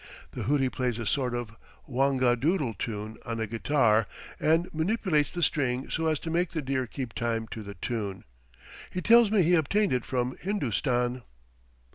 The 0.31 0.41
luti 0.41 0.67
plays 0.67 0.97
a 0.97 1.05
sort 1.05 1.35
of 1.35 1.55
"whangadoodle" 1.87 2.75
tune 2.79 3.17
on 3.23 3.39
a 3.39 3.45
guitar, 3.45 4.07
and 4.39 4.67
manipulates 4.73 5.29
the 5.29 5.43
string 5.43 5.91
so 5.91 6.07
as 6.07 6.17
to 6.21 6.31
make 6.31 6.53
the 6.53 6.61
deer 6.63 6.87
keep 6.87 7.13
time 7.13 7.45
to 7.49 7.61
the 7.61 7.75
tune. 7.75 8.23
He 8.89 9.03
tells 9.03 9.29
me 9.29 9.43
he 9.43 9.53
obtained 9.53 9.93
it 9.93 10.03
from 10.03 10.37
Hindostan. 10.41 11.21